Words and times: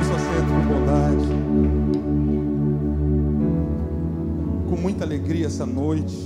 Tome 0.00 0.04
sua 0.04 0.16
assento 0.16 0.48
com 0.48 0.62
bondade. 0.66 1.26
Com 4.70 4.76
muita 4.76 5.04
alegria 5.04 5.46
essa 5.46 5.66
noite. 5.66 6.16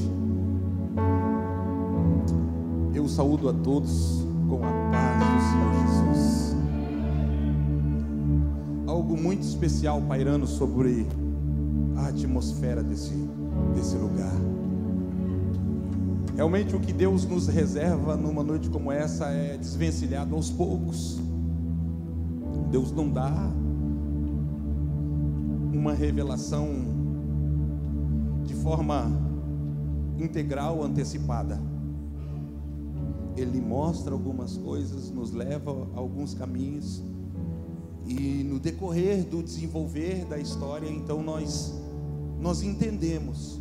Eu 2.95 3.09
saúdo 3.09 3.49
a 3.49 3.53
todos 3.53 4.25
com 4.49 4.61
a 4.65 4.71
paz 4.93 5.19
do 5.19 5.41
Senhor 5.51 6.15
Jesus. 6.15 6.57
Algo 8.87 9.17
muito 9.21 9.43
especial 9.43 10.01
pairando 10.03 10.47
sobre 10.47 11.07
a 11.97 12.09
atmosfera 12.09 12.83
desse, 12.83 13.15
desse 13.75 13.97
lugar. 13.97 14.35
Realmente 16.37 16.77
o 16.77 16.81
que 16.81 16.93
Deus 16.93 17.25
nos 17.25 17.49
reserva 17.49 18.17
numa 18.17 18.45
noite 18.45 18.69
como 18.69 18.93
essa 18.93 19.27
é 19.27 19.57
desvencilhado 19.57 20.37
aos 20.37 20.49
poucos. 20.49 21.21
Deus 22.71 22.93
não 22.93 23.09
dá 23.09 23.51
uma 25.85 25.93
revelação 25.93 26.67
de 28.43 28.55
forma 28.55 29.13
integral, 30.19 30.83
antecipada. 30.83 31.61
Ele 33.37 33.61
mostra 33.61 34.15
algumas 34.15 34.57
coisas, 34.57 35.11
nos 35.11 35.31
leva 35.33 35.87
a 35.95 35.99
alguns 35.99 36.33
caminhos, 36.33 37.03
e 38.07 38.43
no 38.45 38.59
decorrer 38.59 39.25
do 39.25 39.43
desenvolver 39.43 40.25
da 40.25 40.39
história, 40.39 40.89
então 40.89 41.23
nós 41.23 41.75
nós 42.41 42.63
entendemos. 42.63 43.61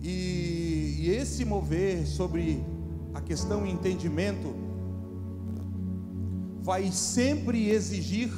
E, 0.00 0.96
e 1.00 1.10
esse 1.10 1.44
mover 1.44 2.06
sobre 2.06 2.64
a 3.12 3.20
questão 3.20 3.66
entendimento 3.66 4.54
vai 6.62 6.92
sempre 6.92 7.68
exigir 7.68 8.30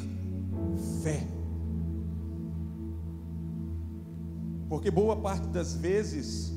fé. 1.02 1.31
Porque 4.73 4.91
boa 4.91 5.15
parte 5.15 5.48
das 5.48 5.75
vezes, 5.75 6.51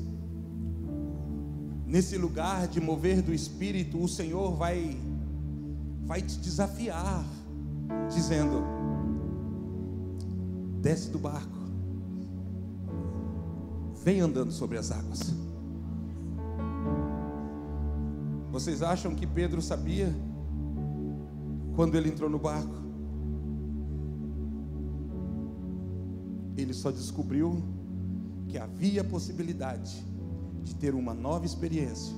nesse 1.84 2.16
lugar 2.16 2.66
de 2.66 2.80
mover 2.80 3.20
do 3.20 3.30
Espírito, 3.30 4.02
o 4.02 4.08
Senhor 4.08 4.56
vai, 4.56 4.98
vai 6.06 6.22
te 6.22 6.38
desafiar, 6.38 7.22
dizendo: 8.08 8.62
desce 10.80 11.10
do 11.10 11.18
barco, 11.18 11.58
vem 14.02 14.22
andando 14.22 14.50
sobre 14.50 14.78
as 14.78 14.90
águas. 14.90 15.34
Vocês 18.50 18.80
acham 18.80 19.14
que 19.14 19.26
Pedro 19.26 19.60
sabia? 19.60 20.10
quando 21.74 21.94
ele 21.94 22.08
entrou 22.08 22.30
no 22.30 22.38
barco, 22.38 22.74
ele 26.56 26.72
só 26.72 26.90
descobriu 26.90 27.75
que 28.48 28.58
havia 28.58 29.02
possibilidade 29.02 30.04
de 30.62 30.74
ter 30.74 30.94
uma 30.94 31.14
nova 31.14 31.44
experiência, 31.44 32.14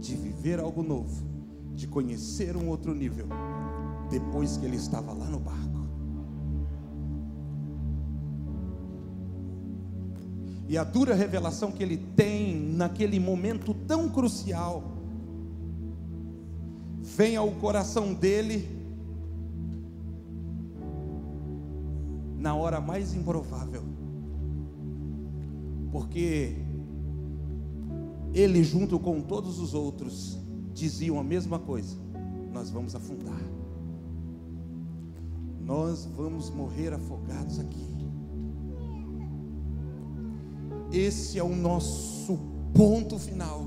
de 0.00 0.14
viver 0.14 0.60
algo 0.60 0.82
novo, 0.82 1.24
de 1.74 1.86
conhecer 1.86 2.56
um 2.56 2.68
outro 2.68 2.94
nível, 2.94 3.26
depois 4.10 4.56
que 4.56 4.64
ele 4.64 4.76
estava 4.76 5.12
lá 5.12 5.26
no 5.26 5.38
barco. 5.38 5.86
E 10.68 10.76
a 10.76 10.82
dura 10.82 11.14
revelação 11.14 11.70
que 11.70 11.82
ele 11.82 11.96
tem 11.96 12.56
naquele 12.56 13.20
momento 13.20 13.72
tão 13.72 14.08
crucial, 14.08 14.82
vem 17.00 17.36
ao 17.36 17.52
coração 17.52 18.12
dele 18.12 18.68
na 22.36 22.54
hora 22.54 22.80
mais 22.80 23.14
improvável. 23.14 23.95
Porque 25.96 26.54
ele, 28.34 28.62
junto 28.62 29.00
com 29.00 29.22
todos 29.22 29.58
os 29.58 29.72
outros, 29.72 30.38
diziam 30.74 31.18
a 31.18 31.24
mesma 31.24 31.58
coisa: 31.58 31.96
Nós 32.52 32.68
vamos 32.68 32.94
afundar, 32.94 33.40
nós 35.58 36.04
vamos 36.04 36.50
morrer 36.50 36.92
afogados 36.92 37.58
aqui. 37.58 37.86
Esse 40.92 41.38
é 41.38 41.42
o 41.42 41.56
nosso 41.56 42.38
ponto 42.74 43.18
final. 43.18 43.64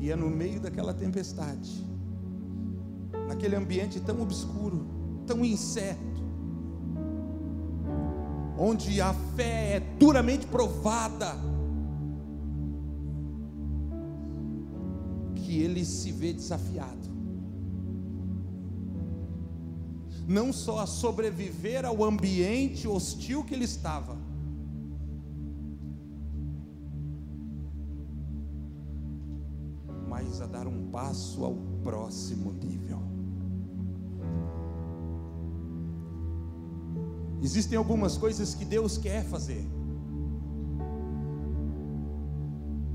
E 0.00 0.10
é 0.10 0.16
no 0.16 0.28
meio 0.28 0.58
daquela 0.58 0.92
tempestade, 0.92 1.86
naquele 3.28 3.54
ambiente 3.54 4.00
tão 4.00 4.20
obscuro, 4.20 4.84
tão 5.28 5.44
incerto, 5.44 6.27
onde 8.58 9.00
a 9.00 9.14
fé 9.14 9.76
é 9.76 9.80
duramente 9.98 10.46
provada, 10.46 11.36
que 15.36 15.60
ele 15.60 15.84
se 15.84 16.10
vê 16.10 16.32
desafiado. 16.32 17.08
Não 20.26 20.52
só 20.52 20.80
a 20.80 20.86
sobreviver 20.86 21.86
ao 21.86 22.04
ambiente 22.04 22.86
hostil 22.86 23.44
que 23.44 23.54
ele 23.54 23.64
estava, 23.64 24.14
mas 30.06 30.40
a 30.42 30.46
dar 30.46 30.66
um 30.66 30.90
passo 30.90 31.44
ao 31.44 31.54
próximo 31.82 32.52
nível. 32.52 33.07
Existem 37.42 37.78
algumas 37.78 38.16
coisas 38.16 38.54
que 38.54 38.64
Deus 38.64 38.98
quer 38.98 39.24
fazer. 39.24 39.66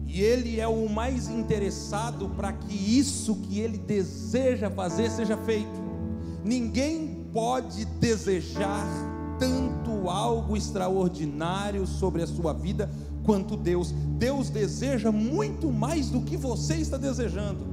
E 0.05 0.21
Ele 0.21 0.59
é 0.59 0.67
o 0.67 0.87
mais 0.87 1.27
interessado 1.27 2.29
para 2.29 2.53
que 2.53 2.75
isso 2.75 3.35
que 3.37 3.59
Ele 3.59 3.77
deseja 3.77 4.69
fazer 4.69 5.09
seja 5.09 5.35
feito. 5.37 5.81
Ninguém 6.43 7.25
pode 7.33 7.85
desejar 7.85 8.85
tanto 9.39 10.09
algo 10.09 10.55
extraordinário 10.55 11.87
sobre 11.87 12.21
a 12.21 12.27
sua 12.27 12.53
vida 12.53 12.91
quanto 13.23 13.57
Deus. 13.57 13.91
Deus 13.91 14.49
deseja 14.49 15.11
muito 15.11 15.71
mais 15.71 16.09
do 16.09 16.21
que 16.21 16.37
você 16.37 16.75
está 16.75 16.97
desejando. 16.97 17.72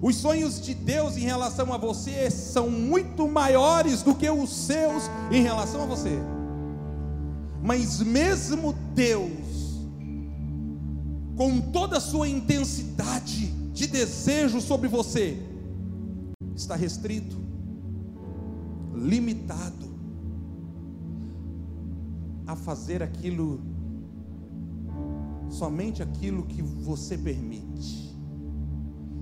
Os 0.00 0.16
sonhos 0.16 0.60
de 0.60 0.74
Deus 0.74 1.16
em 1.16 1.22
relação 1.22 1.72
a 1.72 1.76
você 1.76 2.30
são 2.30 2.70
muito 2.70 3.26
maiores 3.26 4.02
do 4.02 4.14
que 4.14 4.30
os 4.30 4.50
seus 4.50 5.04
em 5.30 5.42
relação 5.42 5.82
a 5.82 5.86
você. 5.86 6.18
Mas 7.62 8.00
mesmo 8.00 8.72
Deus, 8.94 9.82
com 11.36 11.60
toda 11.72 11.96
a 11.96 12.00
sua 12.00 12.28
intensidade 12.28 13.48
de 13.72 13.88
desejo 13.88 14.60
sobre 14.60 14.88
você, 14.88 15.42
está 16.54 16.76
restrito, 16.76 17.36
limitado 18.94 19.88
a 22.46 22.56
fazer 22.56 23.02
aquilo, 23.02 23.60
somente 25.50 26.02
aquilo 26.02 26.44
que 26.44 26.62
você 26.62 27.18
permite. 27.18 27.67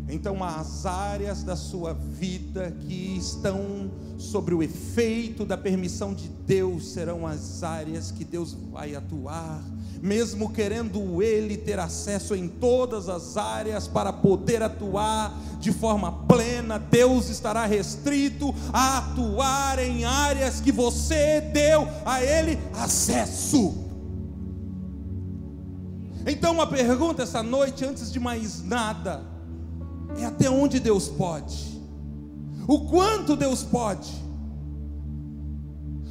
Então, 0.08 0.42
as 0.44 0.86
áreas 0.86 1.42
da 1.42 1.56
sua 1.56 1.92
vida 1.92 2.72
que 2.86 3.16
estão 3.16 3.90
sobre 4.18 4.54
o 4.54 4.62
efeito 4.62 5.44
da 5.44 5.56
permissão 5.56 6.14
de 6.14 6.28
Deus 6.28 6.92
serão 6.92 7.26
as 7.26 7.64
áreas 7.64 8.12
que 8.12 8.24
Deus 8.24 8.56
vai 8.70 8.94
atuar, 8.94 9.64
mesmo 10.00 10.52
querendo 10.52 11.20
Ele 11.20 11.56
ter 11.56 11.80
acesso 11.80 12.36
em 12.36 12.46
todas 12.46 13.08
as 13.08 13.36
áreas 13.36 13.88
para 13.88 14.12
poder 14.12 14.62
atuar 14.62 15.36
de 15.58 15.72
forma 15.72 16.12
plena, 16.12 16.78
Deus 16.78 17.28
estará 17.28 17.66
restrito 17.66 18.54
a 18.72 18.98
atuar 18.98 19.80
em 19.80 20.04
áreas 20.04 20.60
que 20.60 20.70
você 20.70 21.40
deu 21.40 21.88
a 22.04 22.22
Ele 22.22 22.58
acesso. 22.74 23.86
Então, 26.24 26.60
a 26.60 26.66
pergunta 26.66 27.22
essa 27.24 27.42
noite, 27.42 27.84
antes 27.84 28.12
de 28.12 28.20
mais 28.20 28.62
nada, 28.62 29.35
é 30.22 30.26
até 30.26 30.48
onde 30.50 30.80
Deus 30.80 31.08
pode, 31.08 31.80
o 32.66 32.80
quanto 32.80 33.36
Deus 33.36 33.62
pode. 33.62 34.26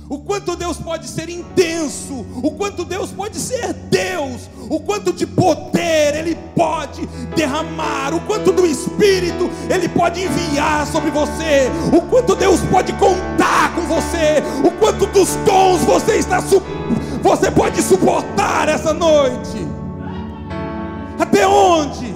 O 0.08 0.20
quanto 0.20 0.56
Deus 0.56 0.78
pode 0.78 1.08
ser 1.08 1.30
intenso, 1.30 2.28
o 2.44 2.52
quanto 2.52 2.86
Deus 2.86 3.12
pode 3.12 3.40
ser 3.40 3.74
Deus, 3.74 4.48
o 4.70 4.80
quanto 4.80 5.12
de 5.12 5.26
poder 5.26 6.16
Ele 6.16 6.36
pode 6.56 7.08
derramar, 7.36 8.14
o 8.14 8.22
quanto 8.22 8.52
do 8.52 8.68
Espírito 8.68 9.50
Ele 9.68 9.90
pode 9.90 10.22
enviar 10.22 10.86
sobre 10.86 11.10
você, 11.10 11.72
o 11.92 12.02
quanto 12.04 12.36
Deus 12.36 12.60
pode 12.70 12.94
contar 12.94 13.74
com 13.74 13.82
você, 13.82 14.44
o 14.64 14.70
quanto 14.78 15.08
dos 15.08 15.36
dons 15.38 15.82
você 15.82 16.18
está 16.18 16.40
você 17.26 17.50
pode 17.50 17.82
suportar 17.82 18.70
essa 18.70 18.94
noite. 18.94 19.68
Até 21.20 21.48
onde? 21.48 22.15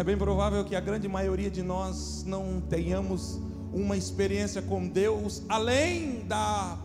É 0.00 0.02
bem 0.02 0.16
provável 0.16 0.64
que 0.64 0.74
a 0.74 0.80
grande 0.80 1.06
maioria 1.06 1.50
de 1.50 1.62
nós 1.62 2.24
não 2.26 2.58
tenhamos 2.58 3.38
uma 3.70 3.98
experiência 3.98 4.62
com 4.62 4.88
Deus 4.88 5.42
além 5.46 6.26
da 6.26 6.78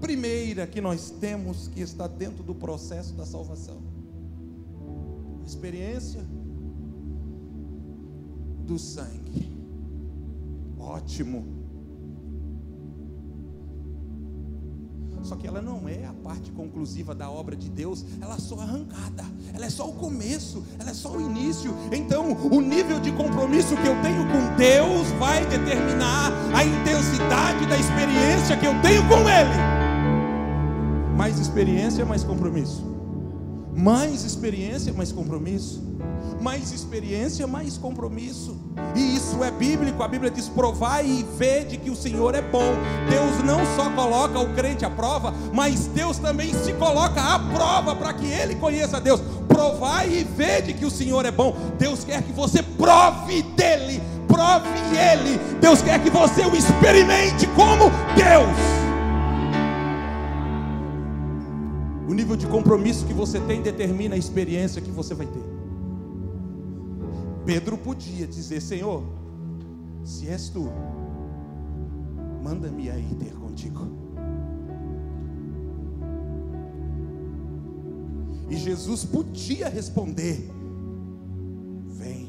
primeira 0.00 0.66
que 0.66 0.80
nós 0.80 1.08
temos, 1.08 1.68
que 1.68 1.80
está 1.80 2.08
dentro 2.08 2.42
do 2.42 2.56
processo 2.56 3.14
da 3.14 3.24
salvação. 3.24 3.80
A 5.40 5.46
experiência 5.46 6.26
do 8.66 8.80
sangue. 8.80 9.56
Ótimo. 10.76 11.55
Só 15.22 15.34
que 15.36 15.46
ela 15.46 15.60
não 15.60 15.88
é 15.88 16.06
a 16.06 16.12
parte 16.12 16.50
conclusiva 16.52 17.14
da 17.14 17.30
obra 17.30 17.56
de 17.56 17.68
Deus, 17.68 18.04
ela 18.20 18.34
é 18.34 18.38
só 18.38 18.60
arrancada, 18.60 19.24
ela 19.52 19.66
é 19.66 19.70
só 19.70 19.88
o 19.88 19.92
começo, 19.92 20.64
ela 20.78 20.90
é 20.90 20.94
só 20.94 21.10
o 21.16 21.20
início. 21.20 21.74
Então, 21.90 22.32
o 22.32 22.60
nível 22.60 23.00
de 23.00 23.10
compromisso 23.12 23.76
que 23.76 23.86
eu 23.86 24.00
tenho 24.02 24.24
com 24.28 24.56
Deus 24.56 25.08
vai 25.18 25.44
determinar 25.46 26.32
a 26.54 26.64
intensidade 26.64 27.66
da 27.66 27.76
experiência 27.76 28.56
que 28.56 28.66
eu 28.66 28.80
tenho 28.82 29.02
com 29.08 29.20
Ele. 29.28 29.76
Mais 31.16 31.38
experiência, 31.38 32.04
mais 32.04 32.22
compromisso. 32.22 32.84
Mais 33.74 34.24
experiência, 34.24 34.92
mais 34.92 35.12
compromisso. 35.12 35.82
Mais 36.40 36.72
experiência, 36.72 37.46
mais 37.46 37.76
compromisso. 37.76 38.56
E 38.94 39.16
isso 39.16 39.42
é 39.42 39.50
bíblico. 39.50 40.02
A 40.02 40.08
Bíblia 40.08 40.30
diz: 40.30 40.48
provai 40.48 41.06
e 41.06 41.26
vede 41.36 41.76
que 41.76 41.90
o 41.90 41.96
Senhor 41.96 42.34
é 42.34 42.42
bom. 42.42 42.74
Deus 43.08 43.44
não 43.44 43.60
só 43.76 43.90
coloca 43.90 44.38
o 44.38 44.54
crente 44.54 44.84
à 44.84 44.90
prova, 44.90 45.34
mas 45.52 45.86
Deus 45.86 46.18
também 46.18 46.52
se 46.54 46.72
coloca 46.74 47.20
à 47.20 47.38
prova 47.38 47.94
para 47.94 48.12
que 48.12 48.26
ele 48.26 48.54
conheça 48.54 49.00
Deus. 49.00 49.20
Provai 49.48 50.12
e 50.12 50.24
vede 50.24 50.74
que 50.74 50.84
o 50.84 50.90
Senhor 50.90 51.24
é 51.24 51.30
bom. 51.30 51.56
Deus 51.78 52.04
quer 52.04 52.22
que 52.22 52.32
você 52.32 52.62
prove 52.62 53.42
dele, 53.42 54.02
prove 54.28 54.68
ele. 54.96 55.38
Deus 55.60 55.82
quer 55.82 56.02
que 56.02 56.10
você 56.10 56.44
o 56.44 56.54
experimente 56.54 57.46
como 57.48 57.90
Deus. 58.14 58.86
O 62.08 62.14
nível 62.14 62.36
de 62.36 62.46
compromisso 62.46 63.04
que 63.06 63.14
você 63.14 63.40
tem 63.40 63.62
determina 63.62 64.14
a 64.14 64.18
experiência 64.18 64.80
que 64.80 64.90
você 64.90 65.14
vai 65.14 65.26
ter. 65.26 65.55
Pedro 67.46 67.78
podia 67.78 68.26
dizer: 68.26 68.60
Senhor, 68.60 69.04
se 70.04 70.28
és 70.28 70.48
tu, 70.48 70.68
manda-me 72.42 72.90
aí 72.90 73.14
ter 73.20 73.32
contigo. 73.36 73.86
E 78.50 78.56
Jesus 78.56 79.04
podia 79.04 79.68
responder: 79.68 80.50
Vem, 81.86 82.28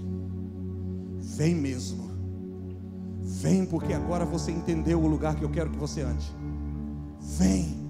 vem 1.19 1.55
mesmo, 1.55 2.11
vem, 3.23 3.65
porque 3.65 3.93
agora 3.93 4.23
você 4.23 4.51
entendeu 4.51 5.01
o 5.01 5.07
lugar 5.07 5.35
que 5.35 5.43
eu 5.43 5.49
quero 5.49 5.71
que 5.71 5.77
você 5.79 6.01
ande. 6.01 6.31
Vem 7.19 7.86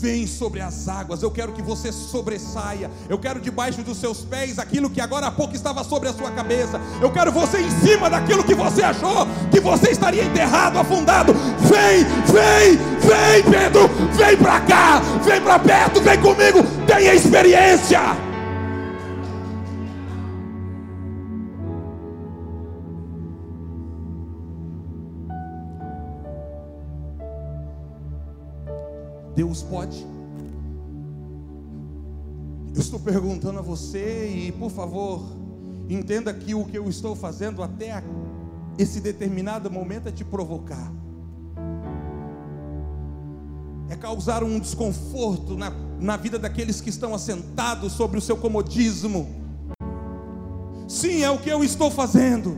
vem 0.00 0.26
sobre 0.26 0.60
as 0.60 0.88
águas. 0.88 1.22
Eu 1.22 1.30
quero 1.30 1.52
que 1.52 1.62
você 1.62 1.92
sobressaia. 1.92 2.90
Eu 3.08 3.18
quero 3.18 3.40
debaixo 3.40 3.82
dos 3.82 3.98
seus 3.98 4.22
pés 4.22 4.58
aquilo 4.58 4.90
que 4.90 5.00
agora 5.00 5.26
há 5.26 5.30
pouco 5.30 5.54
estava 5.54 5.84
sobre 5.84 6.08
a 6.08 6.12
sua 6.12 6.30
cabeça. 6.30 6.80
Eu 7.00 7.10
quero 7.10 7.30
você 7.30 7.60
em 7.60 7.70
cima 7.80 8.08
daquilo 8.08 8.44
que 8.44 8.54
você 8.54 8.82
achou 8.82 9.26
que 9.50 9.60
você 9.60 9.90
estaria 9.90 10.24
enterrado, 10.24 10.78
afundado. 10.78 11.34
Vem, 11.34 12.04
vem, 12.26 12.76
vem, 12.76 13.50
Pedro, 13.50 13.88
vem 14.14 14.36
para 14.36 14.60
cá, 14.60 15.00
vem 15.24 15.40
para 15.40 15.58
perto, 15.58 16.00
vem 16.00 16.20
comigo. 16.20 16.62
Tenha 16.86 17.14
experiência. 17.14 18.31
Deus 29.42 29.60
pode. 29.60 30.06
Eu 32.72 32.80
estou 32.80 33.00
perguntando 33.00 33.58
a 33.58 33.62
você 33.62 34.28
e, 34.28 34.52
por 34.52 34.70
favor, 34.70 35.20
entenda 35.88 36.32
que 36.32 36.54
o 36.54 36.64
que 36.64 36.78
eu 36.78 36.88
estou 36.88 37.16
fazendo 37.16 37.60
até 37.60 38.04
esse 38.78 39.00
determinado 39.00 39.68
momento 39.68 40.08
é 40.08 40.12
te 40.12 40.24
provocar. 40.24 40.92
É 43.90 43.96
causar 43.96 44.44
um 44.44 44.60
desconforto 44.60 45.56
na, 45.56 45.72
na 45.98 46.16
vida 46.16 46.38
daqueles 46.38 46.80
que 46.80 46.88
estão 46.88 47.12
assentados 47.12 47.94
sobre 47.94 48.18
o 48.18 48.22
seu 48.22 48.36
comodismo. 48.36 49.28
Sim, 50.86 51.24
é 51.24 51.30
o 51.32 51.38
que 51.38 51.50
eu 51.50 51.64
estou 51.64 51.90
fazendo. 51.90 52.56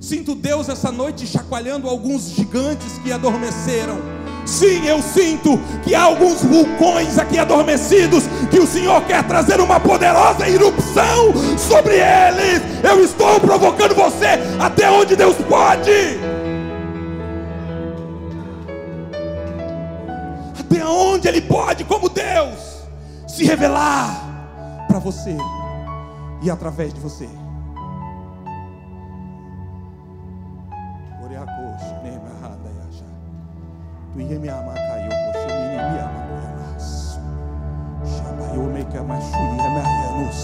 Sinto 0.00 0.36
Deus 0.36 0.68
essa 0.68 0.92
noite 0.92 1.26
chacoalhando 1.26 1.88
alguns 1.88 2.30
gigantes 2.30 2.98
que 2.98 3.10
adormeceram 3.10 4.19
Sim, 4.50 4.84
eu 4.84 5.00
sinto 5.00 5.60
que 5.84 5.94
há 5.94 6.02
alguns 6.02 6.42
vulcões 6.42 7.16
aqui 7.18 7.38
adormecidos, 7.38 8.24
que 8.50 8.58
o 8.58 8.66
Senhor 8.66 9.00
quer 9.02 9.22
trazer 9.22 9.60
uma 9.60 9.78
poderosa 9.78 10.48
erupção 10.48 11.32
sobre 11.56 11.94
eles. 11.94 12.60
Eu 12.82 13.04
estou 13.04 13.38
provocando 13.38 13.94
você 13.94 14.26
até 14.58 14.90
onde 14.90 15.14
Deus 15.14 15.36
pode. 15.48 15.92
Até 20.58 20.84
onde 20.84 21.28
Ele 21.28 21.42
pode, 21.42 21.84
como 21.84 22.08
Deus, 22.08 22.82
se 23.28 23.44
revelar 23.44 24.84
para 24.88 24.98
você 24.98 25.36
e 26.42 26.50
através 26.50 26.92
de 26.92 26.98
você. 26.98 27.28
Yamas 35.98 36.86
shamba 38.04 38.44
yo 38.54 38.62
me 38.62 38.82
ka 38.92 39.02
mashu 39.06 39.38
ye 39.38 39.68
me 39.74 39.80
ayanus 39.86 40.40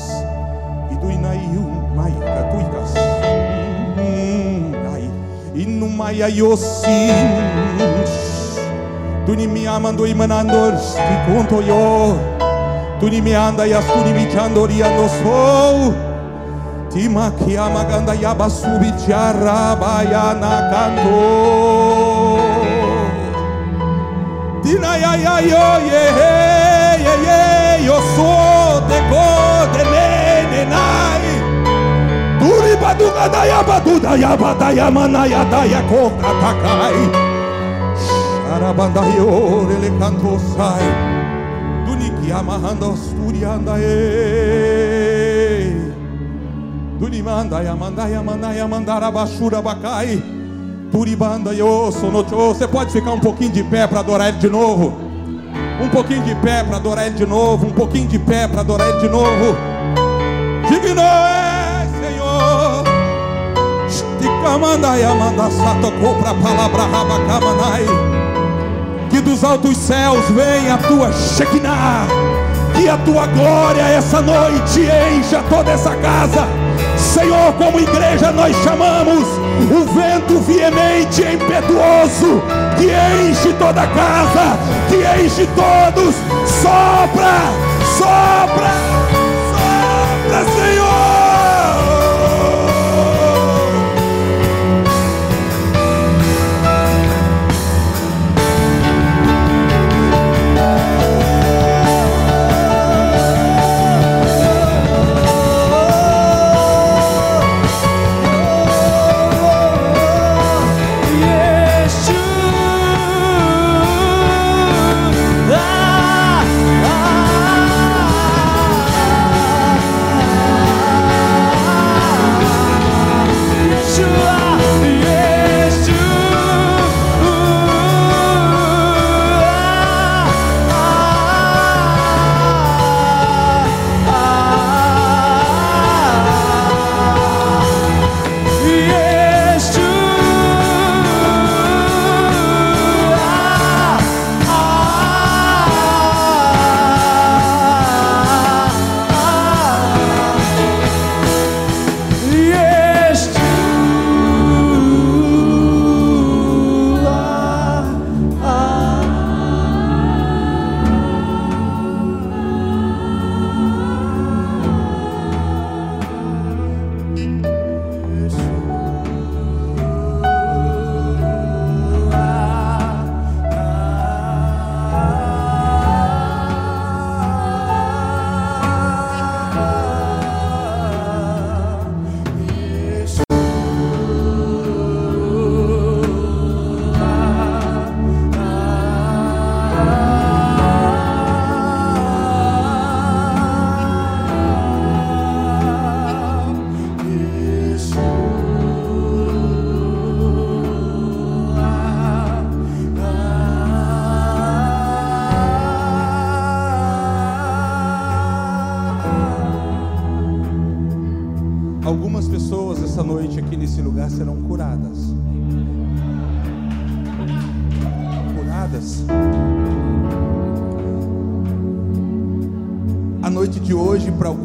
idu 0.93 1.11
ina 1.11 1.35
yu 1.35 1.65
mai 1.97 2.15
ka 2.15 2.43
tu 2.51 2.57
ikas 2.63 2.93
ai 4.95 5.07
tu 9.27 9.35
ni 9.35 9.47
mi 9.47 9.67
amando 9.67 10.07
imanandor 10.07 10.75
ti 10.79 11.15
conto 11.27 11.61
yo 11.61 12.15
tu 13.01 13.11
ni 13.11 13.21
mi 13.21 13.35
anda 13.35 13.67
yas 13.67 13.87
tu 13.87 13.99
ni 14.05 14.13
mi 14.13 14.31
chandori 14.33 14.83
ando 14.83 15.09
sou 15.19 15.95
ti 16.91 17.09
makiama 17.09 17.83
ganda 17.91 18.15
yaba 18.15 18.49
subi 18.49 18.93
charaba 19.03 20.07
ya 20.07 20.35
nakanto 20.39 22.16
baduda 33.63 34.17
ya 34.17 34.37
bada 34.37 34.69
ya 34.73 34.91
mana 34.91 35.27
ya 35.27 35.45
da 35.51 35.65
ya 35.65 35.81
ko 35.91 36.11
katakai 36.19 37.27
Arabanda 38.57 39.05
yo 39.19 39.69
ele 39.69 39.91
canto 40.01 40.39
sai. 40.57 40.89
Duni 41.85 42.09
ki 42.19 42.33
amahanda 42.33 42.97
sturianda 42.97 43.77
e. 43.77 43.93
Duni 46.99 47.21
manda 47.21 47.61
ya 47.61 47.77
manda 47.77 48.09
ya 48.09 48.23
manda 48.25 48.55
ya 48.57 48.65
mandara 48.67 49.13
bashura 49.13 49.61
bakai 49.61 50.23
Turibanda 50.97 51.51
Você 51.53 52.67
pode 52.67 52.91
ficar 52.91 53.11
um 53.11 53.21
pouquinho 53.21 53.53
de 53.53 53.63
pé 53.63 53.87
para 53.87 54.01
adorar 54.01 54.29
Ele 54.29 54.39
de 54.39 54.49
novo. 54.49 54.95
Um 55.79 55.91
pouquinho 55.91 56.23
de 56.23 56.35
pé 56.37 56.65
para 56.65 56.77
adorar 56.77 57.05
Ele 57.05 57.17
de 57.17 57.27
novo. 57.27 57.67
Um 57.67 57.71
pouquinho 57.71 58.09
de 58.09 58.19
pé 58.19 58.49
para 58.49 58.63
adorar 58.63 58.89
Ele 58.89 59.01
de 59.01 59.09
novo. 59.11 59.55
Digno 60.67 61.03
é, 61.03 61.87
Senhor. 62.01 62.83
para 66.15 66.35
palavra 66.35 66.83
rabacamanai. 66.85 67.85
Que 69.11 69.21
dos 69.21 69.45
altos 69.45 69.77
céus 69.77 70.25
venha 70.31 70.77
a 70.77 70.79
tua 70.79 71.13
Shekinah. 71.13 72.07
Que 72.75 72.89
a 72.89 72.97
tua 72.97 73.27
glória 73.27 73.83
essa 73.83 74.23
noite 74.23 74.81
encha 74.81 75.43
toda 75.51 75.73
essa 75.73 75.95
casa 75.97 76.47
Senhor, 76.97 77.53
como 77.55 77.81
igreja 77.81 78.31
nós 78.33 78.55
chamamos 78.63 79.46
o 79.65 79.85
vento 79.95 80.41
veemente 80.41 81.23
e 81.23 81.35
impetuoso 81.35 82.43
que 82.77 82.91
enche 83.29 83.53
toda 83.59 83.83
a 83.83 83.87
casa, 83.87 84.59
que 84.89 85.25
enche 85.25 85.47
todos, 85.55 86.15
sopra, 86.47 87.41
sopra, 87.97 88.71
sopra, 89.51 90.45
Senhor. 90.45 90.66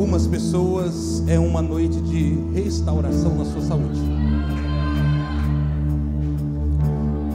Algumas 0.02 0.26
pessoas, 0.26 1.24
é 1.28 1.38
uma 1.38 1.62
noite 1.62 2.02
de 2.02 2.36
restauração 2.56 3.36
na 3.36 3.46
sua 3.46 3.62
saúde. 3.62 4.02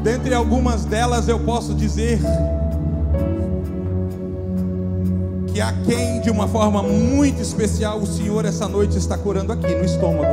Dentre 0.02 0.34
algumas 0.34 0.84
delas, 0.84 1.28
eu 1.28 1.38
posso 1.38 1.72
dizer 1.74 2.18
que 5.46 5.60
há 5.60 5.72
quem, 5.84 6.20
de 6.20 6.28
uma 6.28 6.48
forma 6.48 6.82
muito 6.82 7.40
especial, 7.40 8.00
o 8.00 8.06
Senhor 8.06 8.44
essa 8.44 8.66
noite 8.66 8.98
está 8.98 9.16
curando 9.16 9.52
aqui 9.52 9.72
no 9.72 9.84
estômago. 9.84 10.26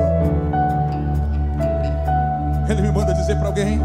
Ele 2.67 2.81
me 2.81 2.91
manda 2.91 3.13
dizer 3.13 3.37
para 3.37 3.49
alguém: 3.49 3.79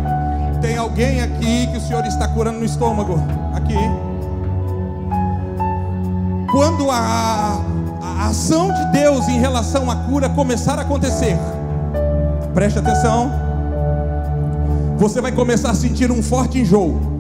tem 0.63 0.79
alguém 0.79 1.21
aqui 1.21 1.67
que 1.67 1.77
o 1.77 1.81
Senhor 1.83 2.03
está 2.07 2.27
curando 2.27 2.61
no 2.61 2.65
estômago? 2.65 3.21
Aqui. 3.55 3.77
Quando 6.51 6.91
a, 6.91 7.63
a 8.19 8.29
ação 8.29 8.73
de 8.73 8.85
Deus 8.93 9.29
em 9.29 9.39
relação 9.39 9.91
à 9.91 9.97
cura 9.97 10.29
começar 10.29 10.79
a 10.79 10.83
acontecer, 10.83 11.39
preste 12.53 12.79
atenção, 12.79 13.31
você 14.99 15.21
vai 15.21 15.33
começar 15.33 15.71
a 15.71 15.75
sentir 15.75 16.11
um 16.11 16.23
forte 16.23 16.59
enjoo 16.59 17.19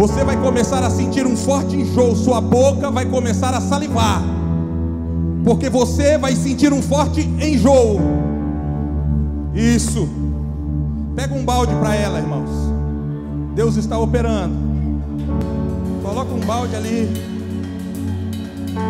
você 0.00 0.24
vai 0.24 0.34
começar 0.40 0.82
a 0.82 0.88
sentir 0.88 1.26
um 1.26 1.36
forte 1.36 1.76
enjoo, 1.76 2.16
sua 2.16 2.40
boca 2.40 2.90
vai 2.90 3.04
começar 3.04 3.52
a 3.52 3.60
salivar, 3.60 4.22
porque 5.44 5.68
você 5.68 6.16
vai 6.16 6.34
sentir 6.34 6.72
um 6.72 6.80
forte 6.80 7.20
enjoo. 7.20 8.00
Isso. 9.54 10.08
Pega 11.14 11.34
um 11.34 11.44
balde 11.44 11.74
para 11.74 11.94
ela, 11.94 12.18
irmãos. 12.18 12.48
Deus 13.54 13.76
está 13.76 13.98
operando. 13.98 14.56
Coloca 16.02 16.32
um 16.32 16.40
balde 16.46 16.74
ali. 16.74 17.29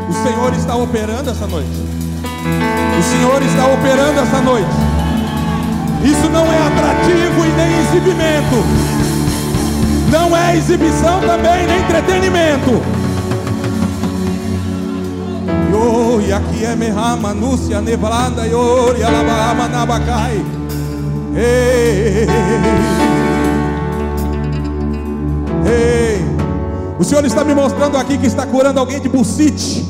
O 0.08 0.12
Senhor 0.12 0.52
está 0.54 0.76
operando 0.76 1.30
essa 1.30 1.46
noite. 1.46 1.70
O 2.98 3.02
Senhor 3.02 3.42
está 3.42 3.66
operando 3.66 4.20
essa 4.20 4.40
noite. 4.40 4.70
Isso 6.04 6.28
não 6.30 6.50
é 6.50 6.58
atrativo 6.66 7.44
e 7.44 7.52
nem 7.52 7.80
exibimento 7.80 8.90
não 10.10 10.36
é 10.36 10.56
exibição 10.56 11.20
também, 11.20 11.66
nem 11.66 11.78
entretenimento. 11.80 12.82
E 16.26 16.32
aqui 16.32 16.64
é 16.64 16.76
Mehama, 16.76 17.34
Núcia, 17.34 17.80
Nevranda, 17.80 18.46
Yori, 18.46 19.02
Alabama, 19.02 19.66
Nabacai. 19.66 20.44
Ei, 21.34 22.26
ei, 25.66 26.24
o 27.00 27.04
Senhor 27.04 27.24
está 27.24 27.42
me 27.42 27.54
mostrando 27.54 27.96
aqui 27.96 28.18
que 28.18 28.26
está 28.26 28.44
curando 28.44 28.78
alguém 28.78 29.00
de 29.00 29.08
bucite, 29.08 29.80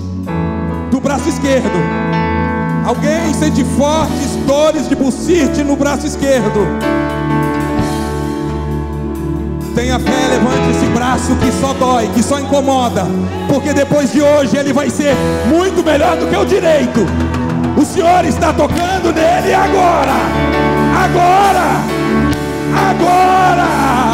do 0.92 1.00
braço 1.00 1.28
esquerdo. 1.28 1.76
Alguém 2.86 3.34
sente 3.34 3.64
fortes 3.76 4.36
dores 4.46 4.88
de 4.88 4.94
bucite 4.94 5.64
no 5.64 5.74
braço 5.74 6.06
esquerdo. 6.06 6.68
Tenha 9.74 9.98
fé, 9.98 10.28
levante 10.28 10.70
esse 10.70 10.86
braço 10.86 11.34
que 11.34 11.50
só 11.60 11.72
dói, 11.72 12.08
que 12.14 12.22
só 12.22 12.38
incomoda, 12.38 13.04
porque 13.48 13.72
depois 13.72 14.12
de 14.12 14.22
hoje 14.22 14.56
ele 14.56 14.72
vai 14.72 14.88
ser 14.88 15.16
muito 15.48 15.82
melhor 15.84 16.16
do 16.16 16.28
que 16.28 16.36
o 16.36 16.44
direito. 16.44 17.00
O 17.76 17.84
Senhor 17.84 18.24
está 18.24 18.52
tocando 18.52 19.12
nele 19.12 19.52
agora, 19.52 20.12
agora, 20.94 21.64
agora. 22.88 24.09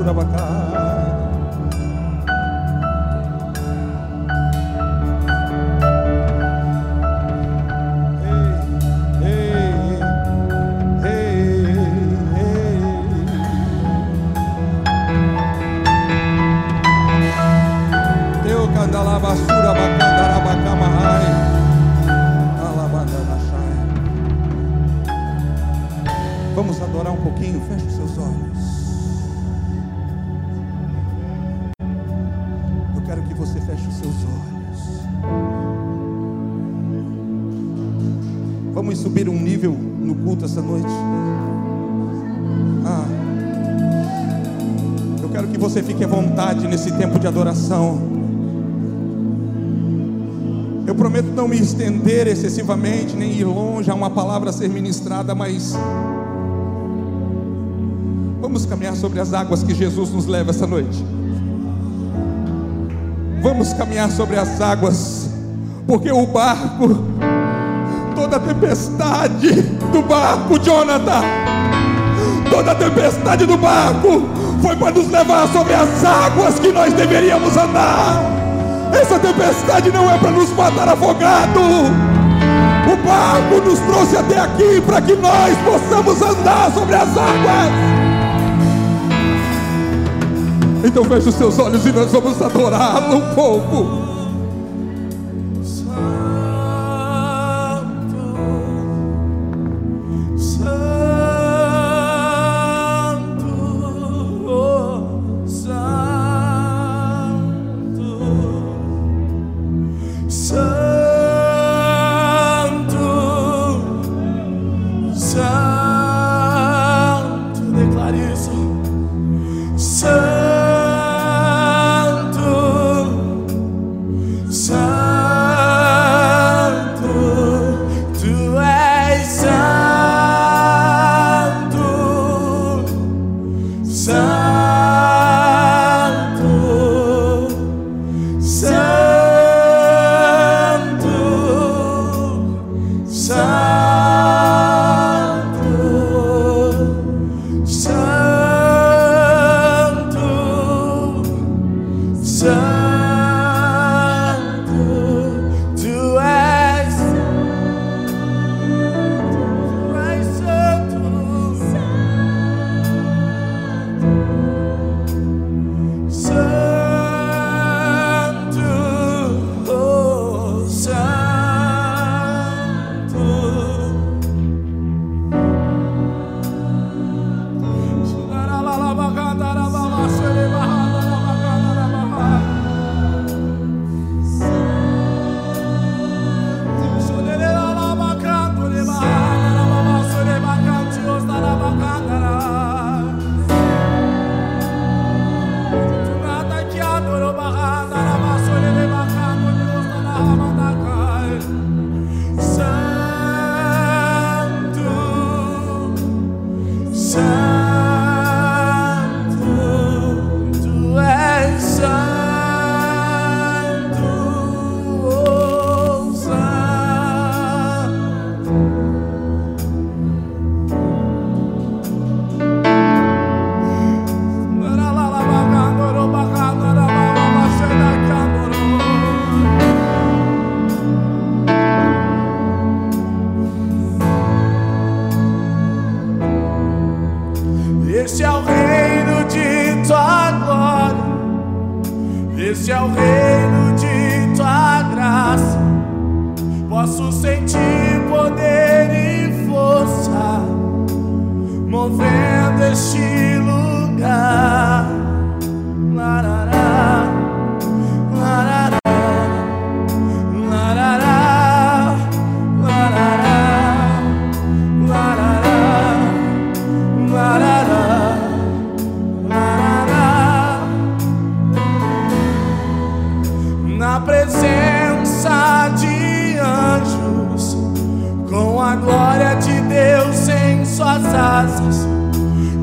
Şura 0.00 0.16
bakar. 0.16 0.39
Nesse 46.80 46.92
tempo 46.92 47.18
de 47.18 47.26
adoração. 47.26 48.00
Eu 50.86 50.94
prometo 50.94 51.26
não 51.26 51.46
me 51.46 51.60
estender 51.60 52.26
excessivamente, 52.26 53.14
nem 53.14 53.32
ir 53.32 53.44
longe 53.44 53.90
a 53.90 53.94
uma 53.94 54.08
palavra 54.08 54.48
a 54.48 54.52
ser 54.52 54.70
ministrada, 54.70 55.34
mas 55.34 55.76
vamos 58.40 58.64
caminhar 58.64 58.96
sobre 58.96 59.20
as 59.20 59.34
águas 59.34 59.62
que 59.62 59.74
Jesus 59.74 60.10
nos 60.10 60.24
leva 60.24 60.50
essa 60.52 60.66
noite. 60.66 61.04
Vamos 63.42 63.74
caminhar 63.74 64.10
sobre 64.10 64.36
as 64.36 64.58
águas, 64.58 65.28
porque 65.86 66.10
o 66.10 66.26
barco, 66.26 66.88
toda 68.14 68.38
a 68.38 68.40
tempestade 68.40 69.52
do 69.92 70.00
barco, 70.00 70.58
Jonathan, 70.58 71.20
toda 72.50 72.72
a 72.72 72.74
tempestade 72.74 73.44
do 73.44 73.58
barco 73.58 74.49
foi 74.60 74.76
para 74.76 74.92
nos 74.92 75.10
levar 75.10 75.48
sobre 75.48 75.74
as 75.74 76.04
águas 76.04 76.58
que 76.58 76.72
nós 76.72 76.92
deveríamos 76.92 77.56
andar. 77.56 78.22
Essa 78.92 79.18
tempestade 79.18 79.90
não 79.90 80.10
é 80.10 80.18
para 80.18 80.30
nos 80.30 80.50
matar 80.50 80.88
afogado. 80.88 81.60
O 81.60 82.96
barco 83.06 83.68
nos 83.68 83.78
trouxe 83.80 84.16
até 84.16 84.40
aqui 84.40 84.80
para 84.80 85.00
que 85.00 85.14
nós 85.14 85.56
possamos 85.58 86.20
andar 86.22 86.72
sobre 86.72 86.96
as 86.96 87.08
águas. 87.08 88.10
Então 90.82 91.04
feche 91.04 91.28
os 91.28 91.34
seus 91.34 91.58
olhos 91.58 91.84
e 91.86 91.92
nós 91.92 92.10
vamos 92.10 92.40
adorá-lo 92.40 93.16
um 93.16 93.34
pouco. 93.34 94.09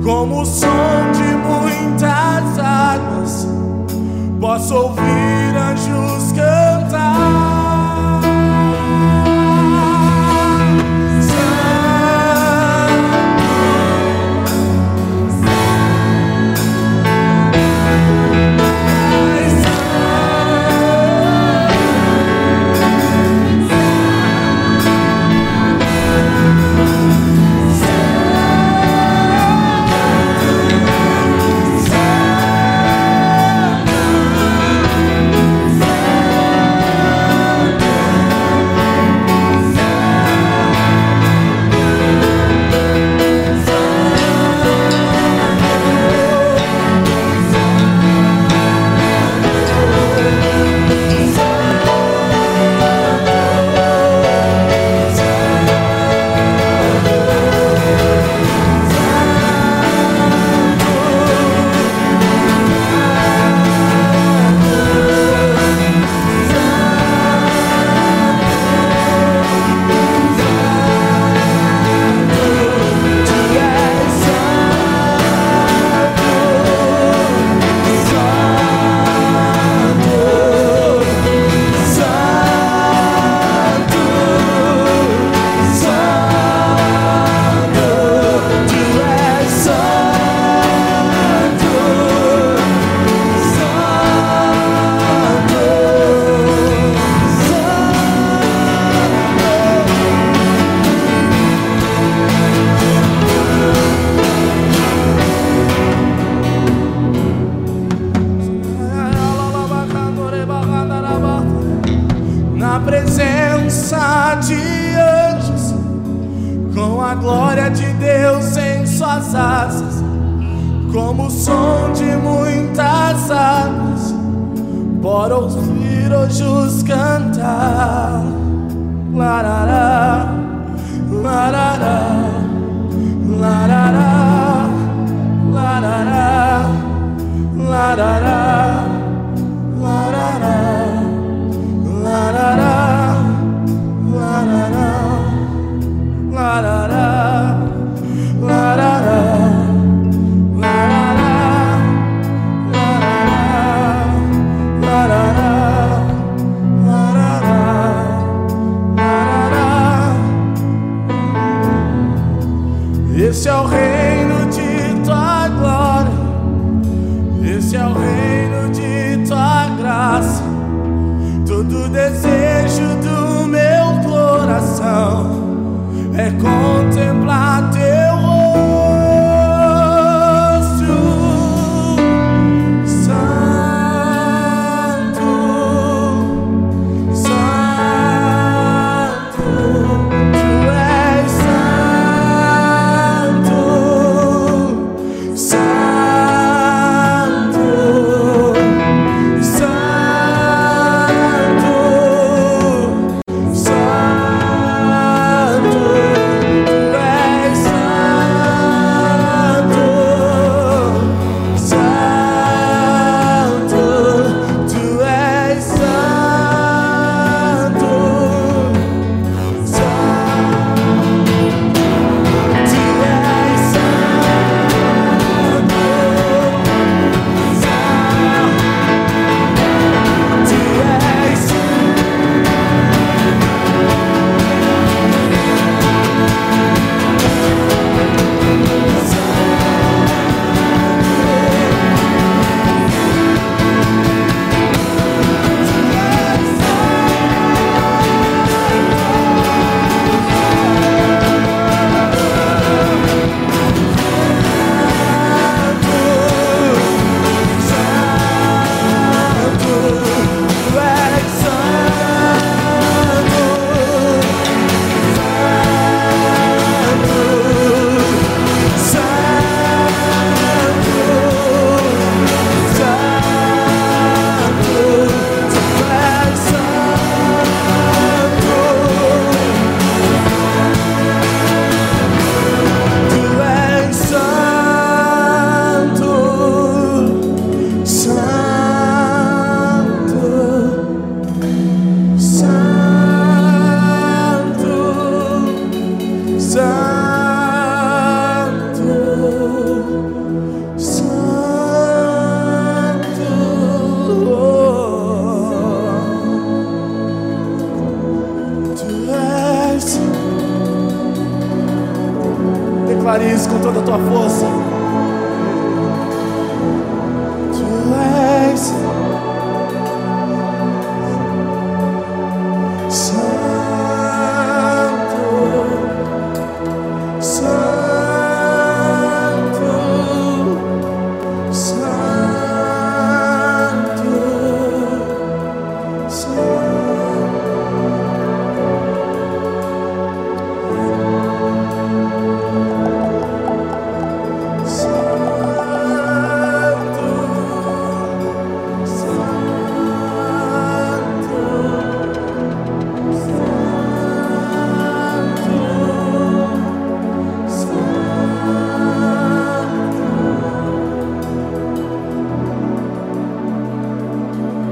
como 0.08 0.44
o 0.44 0.46
som 0.46 1.12
de 1.12 1.36
muitas 1.36 2.58
águas, 2.58 3.46
posso 4.40 4.76
ouvir 4.76 5.58
anjos 5.58 6.32
cantar. 6.32 6.57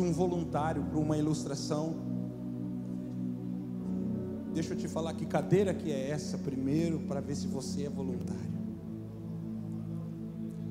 um 0.00 0.12
voluntário 0.12 0.82
para 0.84 0.98
uma 0.98 1.18
ilustração. 1.18 1.96
Deixa 4.54 4.72
eu 4.72 4.76
te 4.78 4.88
falar 4.88 5.12
que 5.14 5.26
cadeira 5.26 5.74
que 5.74 5.90
é 5.90 6.10
essa 6.10 6.38
primeiro 6.38 7.00
para 7.00 7.20
ver 7.20 7.34
se 7.34 7.46
você 7.46 7.84
é 7.84 7.90
voluntário. 7.90 8.56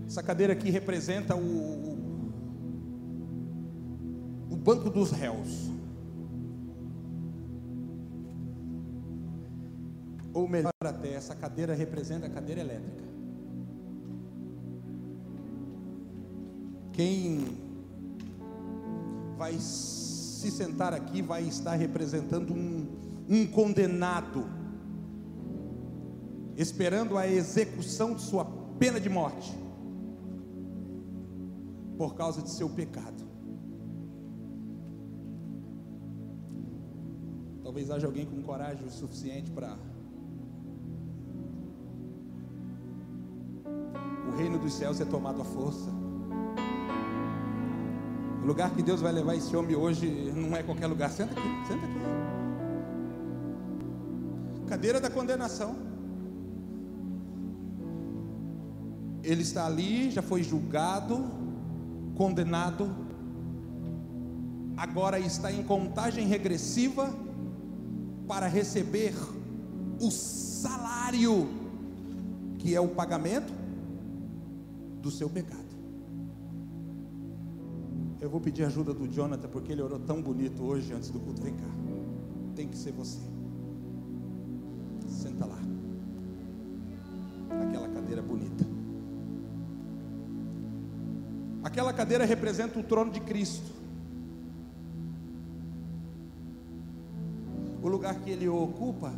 Essa 0.07 0.23
cadeira 0.23 0.53
aqui 0.53 0.69
representa 0.69 1.35
o, 1.35 1.97
o 4.49 4.55
banco 4.55 4.89
dos 4.89 5.11
réus. 5.11 5.69
Ou 10.33 10.47
melhor 10.47 10.71
até, 10.81 11.13
essa 11.13 11.35
cadeira 11.35 11.73
representa 11.73 12.27
a 12.27 12.29
cadeira 12.29 12.61
elétrica. 12.61 13.03
Quem 16.91 17.64
vai 19.37 19.53
se 19.59 20.49
sentar 20.51 20.93
aqui, 20.93 21.21
vai 21.21 21.43
estar 21.43 21.75
representando 21.75 22.53
um, 22.53 22.87
um 23.27 23.45
condenado, 23.47 24.45
esperando 26.55 27.17
a 27.17 27.27
execução 27.27 28.13
de 28.13 28.21
sua 28.21 28.45
pena 28.79 28.99
de 28.99 29.09
morte, 29.09 29.53
por 31.97 32.15
causa 32.15 32.41
de 32.41 32.49
seu 32.49 32.69
pecado. 32.69 33.25
Talvez 37.63 37.89
haja 37.89 38.07
alguém 38.07 38.25
com 38.25 38.41
coragem 38.41 38.85
o 38.85 38.91
suficiente 38.91 39.51
para 39.51 39.77
o 44.27 44.37
reino 44.37 44.59
dos 44.59 44.73
céus 44.73 44.97
ser 44.97 45.07
tomado 45.07 45.41
à 45.41 45.45
força. 45.45 46.04
O 48.45 48.47
lugar 48.47 48.69
que 48.75 48.83
Deus 48.83 49.01
vai 49.01 49.11
levar 49.11 49.35
esse 49.35 49.55
homem 49.57 49.75
hoje 49.75 50.07
não 50.35 50.55
é 50.55 50.61
qualquer 50.61 50.85
lugar. 50.85 51.09
Senta 51.09 51.31
aqui, 51.31 51.67
senta 51.67 51.83
aqui. 51.83 51.95
Cadeira 54.67 55.01
da 55.01 55.09
condenação. 55.09 55.75
Ele 59.23 59.41
está 59.41 59.65
ali, 59.65 60.11
já 60.11 60.21
foi 60.21 60.43
julgado, 60.43 61.25
condenado, 62.15 62.95
agora 64.77 65.19
está 65.19 65.51
em 65.51 65.63
contagem 65.63 66.27
regressiva 66.27 67.11
para 68.27 68.45
receber 68.45 69.15
o 69.99 70.11
salário, 70.11 71.49
que 72.59 72.75
é 72.75 72.79
o 72.79 72.89
pagamento 72.89 73.51
do 75.01 75.09
seu 75.09 75.27
pecado. 75.27 75.64
Eu 78.25 78.29
vou 78.31 78.41
pedir 78.41 78.63
ajuda 78.63 78.91
do 78.91 79.07
Jonathan, 79.07 79.47
porque 79.49 79.71
ele 79.71 79.83
orou 79.83 79.99
tão 79.99 80.19
bonito 80.19 80.63
hoje 80.63 80.91
antes 80.91 81.11
do 81.11 81.19
culto. 81.19 81.43
Vem 81.43 81.53
cá, 81.53 81.69
tem 82.55 82.67
que 82.67 82.75
ser 82.75 82.91
você. 82.91 83.19
Senta 85.07 85.45
lá, 85.45 85.59
naquela 87.49 87.87
cadeira 87.87 88.23
bonita. 88.23 88.65
Aquela 91.63 91.93
cadeira 91.93 92.25
representa 92.25 92.79
o 92.79 92.83
trono 92.83 93.11
de 93.11 93.19
Cristo. 93.19 93.71
O 97.83 97.87
lugar 97.87 98.19
que 98.21 98.31
ele 98.31 98.49
ocupa, 98.49 99.13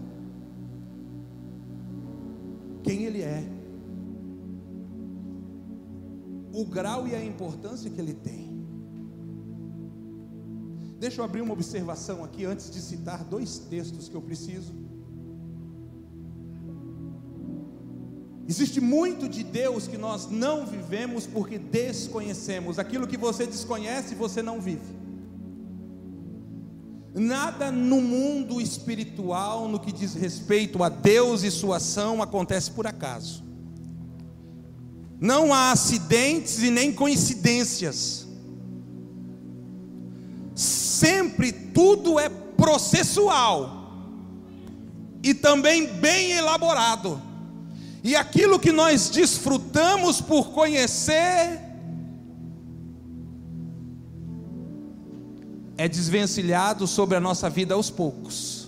quem 2.84 3.06
ele 3.06 3.22
é, 3.22 3.42
o 6.52 6.66
grau 6.66 7.08
e 7.08 7.16
a 7.16 7.24
importância 7.24 7.90
que 7.90 8.02
ele 8.02 8.14
tem. 8.14 8.47
Deixa 11.00 11.22
eu 11.22 11.26
abrir 11.26 11.42
uma 11.42 11.54
observação 11.54 12.24
aqui 12.24 12.44
antes 12.44 12.72
de 12.72 12.82
citar 12.82 13.24
dois 13.24 13.60
textos 13.60 14.10
que 14.10 14.16
eu 14.16 14.22
preciso. 14.22 14.74
Existe 18.48 18.80
muito 18.80 19.28
de 19.28 19.44
Deus 19.44 19.88
que 19.88 19.98
nós 19.98 20.30
não 20.32 20.66
vivemos 20.66 21.28
porque 21.28 21.60
desconhecemos. 21.60 22.80
Aquilo 22.80 23.06
que 23.06 23.18
você 23.18 23.46
desconhece, 23.46 24.16
você 24.16 24.42
não 24.42 24.62
vive. 24.62 24.96
Nada 27.14 27.72
no 27.72 28.00
mundo 28.00 28.62
espiritual, 28.62 29.68
no 29.68 29.80
que 29.80 29.92
diz 29.92 30.14
respeito 30.14 30.82
a 30.84 30.90
Deus 30.90 31.44
e 31.44 31.52
sua 31.52 31.78
ação, 31.78 32.22
acontece 32.22 32.72
por 32.72 32.88
acaso. 32.88 33.44
Não 35.20 35.54
há 35.54 35.72
acidentes 35.72 36.62
e 36.62 36.70
nem 36.70 36.94
coincidências. 36.94 38.27
Sempre 40.98 41.52
tudo 41.52 42.20
é 42.20 42.28
processual 42.28 43.70
e 45.22 45.32
também 45.32 45.86
bem 45.86 46.32
elaborado. 46.32 47.22
E 48.04 48.16
aquilo 48.16 48.58
que 48.58 48.72
nós 48.72 49.08
desfrutamos 49.12 50.20
por 50.20 50.50
conhecer 50.50 51.62
é 55.78 55.88
desvencilhado 55.88 56.88
sobre 56.88 57.16
a 57.16 57.20
nossa 57.20 57.48
vida 57.48 57.76
aos 57.76 57.92
poucos. 57.92 58.67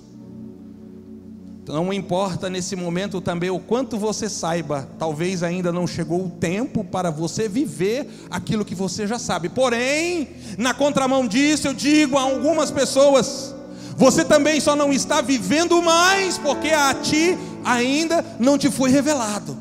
Não 1.69 1.93
importa 1.93 2.49
nesse 2.49 2.75
momento 2.75 3.21
também 3.21 3.51
o 3.51 3.59
quanto 3.59 3.95
você 3.95 4.27
saiba, 4.27 4.89
talvez 4.97 5.43
ainda 5.43 5.71
não 5.71 5.85
chegou 5.85 6.25
o 6.25 6.29
tempo 6.29 6.83
para 6.83 7.11
você 7.11 7.47
viver 7.47 8.09
aquilo 8.27 8.65
que 8.65 8.73
você 8.73 9.05
já 9.05 9.19
sabe. 9.19 9.49
Porém, 9.49 10.29
na 10.57 10.73
contramão 10.73 11.27
disso, 11.27 11.67
eu 11.67 11.73
digo 11.73 12.17
a 12.17 12.23
algumas 12.23 12.71
pessoas: 12.71 13.53
você 13.95 14.25
também 14.25 14.59
só 14.59 14.75
não 14.75 14.91
está 14.91 15.21
vivendo 15.21 15.79
mais 15.79 16.39
porque 16.39 16.69
a 16.69 16.91
ti 16.95 17.37
ainda 17.63 18.25
não 18.39 18.57
te 18.57 18.71
foi 18.71 18.89
revelado. 18.89 19.55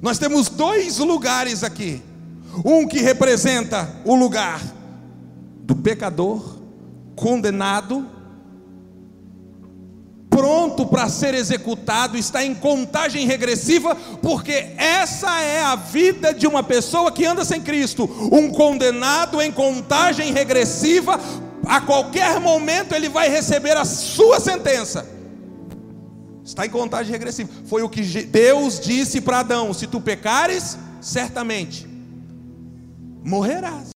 Nós 0.00 0.18
temos 0.18 0.48
dois 0.48 0.96
lugares 0.96 1.62
aqui. 1.62 2.02
Um 2.64 2.88
que 2.88 3.00
representa 3.00 3.86
o 4.02 4.14
lugar 4.14 4.62
do 5.60 5.76
pecador, 5.76 6.56
condenado, 7.14 8.15
pronto 10.36 10.84
para 10.84 11.08
ser 11.08 11.32
executado, 11.32 12.18
está 12.18 12.44
em 12.44 12.54
contagem 12.54 13.26
regressiva, 13.26 13.94
porque 14.20 14.66
essa 14.76 15.40
é 15.40 15.62
a 15.62 15.74
vida 15.76 16.34
de 16.34 16.46
uma 16.46 16.62
pessoa 16.62 17.10
que 17.10 17.24
anda 17.24 17.42
sem 17.42 17.58
Cristo, 17.58 18.04
um 18.30 18.50
condenado 18.50 19.40
em 19.40 19.50
contagem 19.50 20.34
regressiva, 20.34 21.18
a 21.64 21.80
qualquer 21.80 22.38
momento 22.38 22.94
ele 22.94 23.08
vai 23.08 23.30
receber 23.30 23.78
a 23.78 23.86
sua 23.86 24.38
sentença. 24.38 25.08
Está 26.44 26.66
em 26.66 26.70
contagem 26.70 27.10
regressiva. 27.10 27.50
Foi 27.64 27.82
o 27.82 27.88
que 27.88 28.02
Deus 28.02 28.78
disse 28.78 29.22
para 29.22 29.38
Adão: 29.38 29.72
se 29.72 29.86
tu 29.86 30.02
pecares, 30.02 30.76
certamente 31.00 31.88
morrerás. 33.24 33.90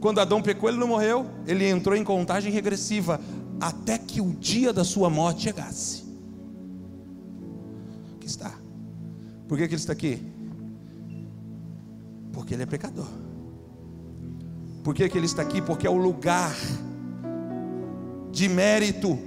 Quando 0.00 0.20
Adão 0.20 0.40
pecou, 0.40 0.68
ele 0.68 0.78
não 0.78 0.86
morreu, 0.86 1.26
ele 1.46 1.68
entrou 1.68 1.96
em 1.96 2.04
contagem 2.04 2.52
regressiva 2.52 3.20
até 3.60 3.98
que 3.98 4.20
o 4.20 4.32
dia 4.32 4.72
da 4.72 4.84
sua 4.84 5.10
morte 5.10 5.42
chegasse. 5.42 6.04
Aqui 8.16 8.26
está. 8.26 8.54
Por 9.46 9.56
que, 9.58 9.66
que 9.66 9.74
ele 9.74 9.80
está 9.80 9.92
aqui? 9.92 10.22
Porque 12.32 12.54
ele 12.54 12.62
é 12.62 12.66
pecador. 12.66 13.08
Por 14.84 14.94
que, 14.94 15.08
que 15.08 15.18
ele 15.18 15.26
está 15.26 15.42
aqui? 15.42 15.60
Porque 15.60 15.86
é 15.86 15.90
o 15.90 15.96
lugar 15.96 16.54
de 18.30 18.48
mérito 18.48 19.18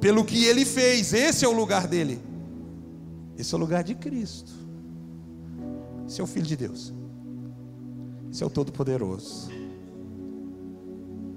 pelo 0.00 0.24
que 0.24 0.44
ele 0.44 0.64
fez. 0.64 1.12
Esse 1.12 1.44
é 1.44 1.48
o 1.48 1.52
lugar 1.52 1.86
dele. 1.86 2.20
Esse 3.36 3.54
é 3.54 3.56
o 3.56 3.60
lugar 3.60 3.84
de 3.84 3.94
Cristo. 3.94 4.52
Esse 6.06 6.20
é 6.20 6.24
o 6.24 6.26
Filho 6.26 6.46
de 6.46 6.56
Deus. 6.56 6.92
Esse 8.32 8.42
é 8.42 8.46
o 8.46 8.50
Todo-Poderoso. 8.50 9.59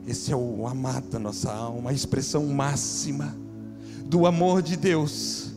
Esse 0.05 0.31
é 0.31 0.35
o 0.35 0.67
amado 0.67 1.09
da 1.09 1.19
nossa 1.19 1.51
alma, 1.51 1.91
a 1.91 1.93
expressão 1.93 2.45
máxima 2.47 3.35
do 4.05 4.25
amor 4.25 4.61
de 4.61 4.75
Deus. 4.75 5.51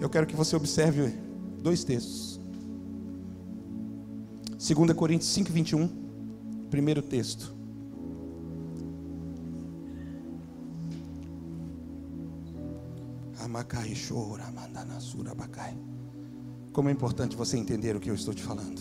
Eu 0.00 0.08
quero 0.08 0.26
que 0.26 0.36
você 0.36 0.56
observe 0.56 1.12
dois 1.60 1.84
textos. 1.84 2.40
2 4.56 4.92
Coríntios 4.92 5.30
5, 5.32 5.50
21, 5.50 5.88
primeiro 6.70 7.02
texto. 7.02 7.54
Amacai 13.42 13.94
chora, 14.08 14.50
mandanasura 14.52 15.34
bacai. 15.34 15.76
Como 16.72 16.88
é 16.88 16.92
importante 16.92 17.36
você 17.36 17.56
entender 17.56 17.96
o 17.96 18.00
que 18.00 18.10
eu 18.10 18.14
estou 18.14 18.32
te 18.32 18.42
falando. 18.42 18.80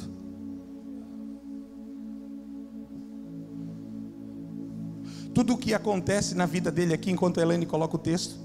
Tudo 5.33 5.53
o 5.53 5.57
que 5.57 5.73
acontece 5.73 6.35
na 6.35 6.45
vida 6.45 6.71
dele 6.71 6.93
aqui, 6.93 7.11
enquanto 7.11 7.39
a 7.39 7.43
Helene 7.43 7.65
coloca 7.65 7.95
o 7.95 7.99
texto, 7.99 8.35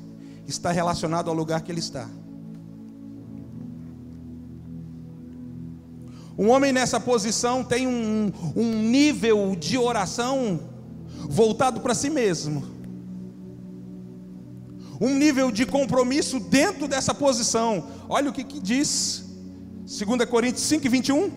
está 0.47 0.71
relacionado 0.71 1.29
ao 1.29 1.35
lugar 1.35 1.63
que 1.63 1.73
ele 1.73 1.81
está. 1.81 2.09
Um 6.37 6.49
homem 6.51 6.73
nessa 6.73 6.99
posição 6.99 7.63
tem 7.63 7.87
um, 7.87 8.33
um 8.57 8.83
nível 8.91 9.55
de 9.55 9.79
oração 9.79 10.61
voltado 11.29 11.81
para 11.81 11.95
si 11.95 12.11
mesmo 12.11 12.75
um 15.01 15.15
nível 15.15 15.51
de 15.51 15.67
compromisso 15.67 16.41
dentro 16.41 16.87
dessa 16.87 17.13
posição. 17.13 17.87
Olha 18.09 18.31
o 18.31 18.33
que, 18.33 18.45
que 18.45 18.61
diz 18.61 19.24
2 19.85 20.29
Coríntios 20.29 20.65
5, 20.65 20.89
21. 20.89 21.31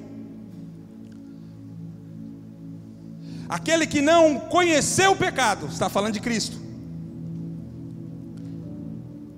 Aquele 3.49 3.85
que 3.85 4.01
não 4.01 4.39
conheceu 4.39 5.11
o 5.11 5.15
pecado, 5.15 5.67
está 5.67 5.89
falando 5.89 6.13
de 6.13 6.21
Cristo. 6.21 6.57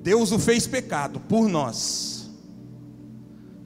Deus 0.02 0.32
o 0.32 0.40
fez 0.40 0.66
pecado 0.66 1.20
por 1.20 1.48
nós, 1.48 2.30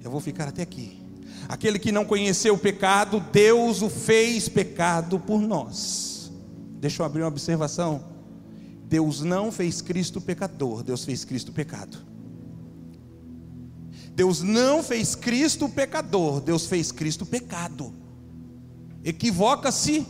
Eu 0.04 0.12
vou 0.12 0.20
ficar 0.20 0.50
até 0.50 0.62
aqui. 0.62 1.02
Aquele 1.48 1.80
que 1.80 1.92
não 1.92 2.04
conheceu 2.04 2.56
o 2.56 2.58
pecado, 2.58 3.24
Deus 3.32 3.82
o 3.82 3.90
fez 3.90 4.50
pecado 4.50 5.18
por 5.20 5.40
nós. 5.40 6.32
Deixa 6.80 7.02
eu 7.02 7.06
abrir 7.06 7.22
uma 7.22 7.30
observação. 7.30 8.04
Deus 8.86 9.22
não 9.22 9.52
fez 9.52 9.82
Cristo 9.82 10.20
pecador, 10.20 10.84
Deus 10.84 11.06
fez 11.06 11.24
Cristo 11.24 11.52
pecado. 11.54 12.13
Deus 14.16 14.42
não 14.42 14.84
fez 14.84 15.16
Cristo 15.16 15.68
pecador, 15.68 16.40
Deus 16.40 16.68
fez 16.68 16.92
Cristo 16.92 17.26
pecado. 17.26 17.94
Equivoca-se 19.04 20.06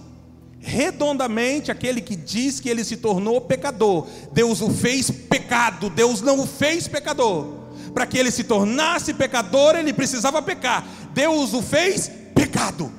redondamente 0.60 1.72
aquele 1.72 2.02
que 2.02 2.16
diz 2.16 2.60
que 2.60 2.70
ele 2.70 2.84
se 2.84 2.98
tornou 2.98 3.40
pecador. 3.42 4.08
Deus 4.32 4.62
o 4.62 4.70
fez 4.70 5.10
pecado, 5.10 5.90
Deus 5.90 6.22
não 6.22 6.40
o 6.40 6.48
fez 6.48 6.88
pecador. 6.88 7.64
Para 7.94 8.06
que 8.06 8.18
ele 8.18 8.32
se 8.32 8.44
tornasse 8.44 9.14
pecador, 9.14 9.76
ele 9.76 9.94
precisava 9.94 10.42
pecar. 10.42 10.86
Deus 11.14 11.54
o 11.54 11.62
fez 11.62 12.10
pecado. 12.34 12.92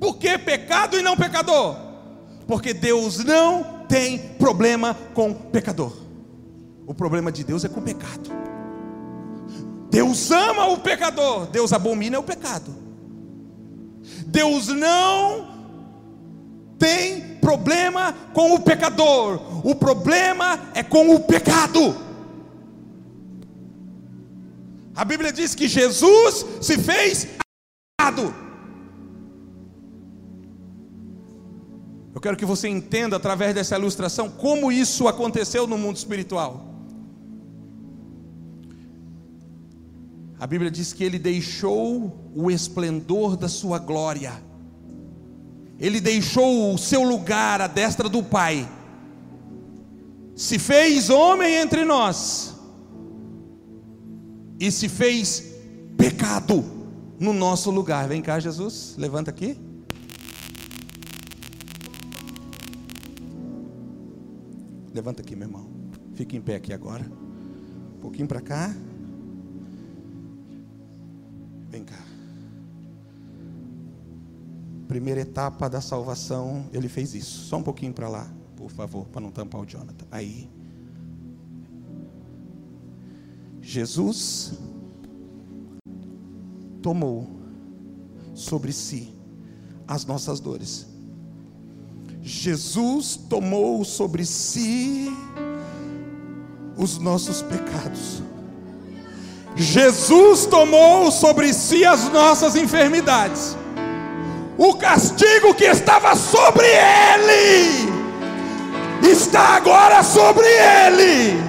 Por 0.00 0.16
que 0.16 0.38
pecado 0.38 0.96
e 0.98 1.02
não 1.02 1.16
pecador? 1.16 1.76
Porque 2.46 2.72
Deus 2.72 3.18
não 3.18 3.84
tem 3.88 4.18
problema 4.38 4.94
com 5.14 5.34
pecador. 5.34 5.94
O 6.86 6.94
problema 6.94 7.30
de 7.30 7.44
Deus 7.44 7.64
é 7.64 7.68
com 7.68 7.82
pecado. 7.82 8.37
Deus 9.98 10.30
ama 10.30 10.66
o 10.66 10.78
pecador, 10.78 11.46
Deus 11.48 11.72
abomina 11.72 12.20
o 12.20 12.22
pecado. 12.22 12.72
Deus 14.28 14.68
não 14.68 15.58
tem 16.78 17.36
problema 17.38 18.14
com 18.32 18.54
o 18.54 18.60
pecador, 18.60 19.66
o 19.66 19.74
problema 19.74 20.70
é 20.72 20.84
com 20.84 21.12
o 21.12 21.18
pecado. 21.18 21.96
A 24.94 25.04
Bíblia 25.04 25.32
diz 25.32 25.56
que 25.56 25.66
Jesus 25.66 26.46
se 26.60 26.78
fez 26.78 27.26
pecado. 27.96 28.32
Eu 32.14 32.20
quero 32.20 32.36
que 32.36 32.44
você 32.44 32.68
entenda 32.68 33.16
através 33.16 33.52
dessa 33.52 33.76
ilustração 33.76 34.30
como 34.30 34.70
isso 34.70 35.08
aconteceu 35.08 35.66
no 35.66 35.76
mundo 35.76 35.96
espiritual. 35.96 36.77
A 40.40 40.46
Bíblia 40.46 40.70
diz 40.70 40.92
que 40.92 41.02
ele 41.02 41.18
deixou 41.18 42.30
o 42.34 42.50
esplendor 42.50 43.36
da 43.36 43.48
sua 43.48 43.78
glória, 43.78 44.32
ele 45.78 46.00
deixou 46.00 46.72
o 46.74 46.78
seu 46.78 47.02
lugar 47.02 47.60
à 47.60 47.66
destra 47.66 48.08
do 48.08 48.22
Pai, 48.22 48.68
se 50.36 50.58
fez 50.58 51.10
homem 51.10 51.54
entre 51.54 51.84
nós, 51.84 52.54
e 54.60 54.70
se 54.70 54.88
fez 54.88 55.54
pecado 55.96 56.64
no 57.18 57.32
nosso 57.32 57.70
lugar. 57.70 58.08
Vem 58.08 58.22
cá, 58.22 58.38
Jesus, 58.38 58.94
levanta 58.96 59.30
aqui. 59.30 59.56
Levanta 64.92 65.22
aqui, 65.22 65.36
meu 65.36 65.46
irmão. 65.46 65.68
Fica 66.14 66.36
em 66.36 66.40
pé 66.40 66.56
aqui 66.56 66.72
agora. 66.72 67.06
Um 67.96 68.00
pouquinho 68.00 68.26
para 68.26 68.40
cá. 68.40 68.74
Vem 71.68 71.84
cá. 71.84 71.98
Primeira 74.86 75.20
etapa 75.20 75.68
da 75.68 75.80
salvação, 75.80 76.66
ele 76.72 76.88
fez 76.88 77.14
isso. 77.14 77.44
Só 77.46 77.58
um 77.58 77.62
pouquinho 77.62 77.92
para 77.92 78.08
lá, 78.08 78.30
por 78.56 78.70
favor, 78.70 79.06
para 79.08 79.20
não 79.20 79.30
tampar 79.30 79.60
o 79.60 79.66
Jonathan. 79.66 80.06
Aí. 80.10 80.50
Jesus 83.60 84.54
tomou 86.80 87.28
sobre 88.34 88.72
si 88.72 89.14
as 89.86 90.06
nossas 90.06 90.40
dores. 90.40 90.86
Jesus 92.22 93.16
tomou 93.28 93.84
sobre 93.84 94.24
si 94.24 95.08
os 96.78 96.98
nossos 96.98 97.42
pecados. 97.42 98.22
Jesus 99.58 100.46
tomou 100.46 101.10
sobre 101.10 101.52
si 101.52 101.84
as 101.84 102.08
nossas 102.10 102.54
enfermidades. 102.54 103.56
O 104.56 104.74
castigo 104.74 105.52
que 105.52 105.64
estava 105.64 106.14
sobre 106.14 106.64
ele 106.64 107.92
está 109.02 109.56
agora 109.56 110.04
sobre 110.04 110.46
ele. 110.46 111.42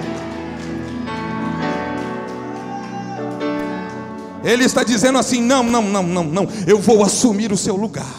Ele 4.42 4.64
está 4.64 4.82
dizendo 4.82 5.18
assim: 5.18 5.40
não, 5.40 5.62
não, 5.62 5.82
não, 5.82 6.02
não, 6.02 6.24
não, 6.24 6.48
eu 6.66 6.80
vou 6.80 7.04
assumir 7.04 7.52
o 7.52 7.56
seu 7.56 7.76
lugar. 7.76 8.14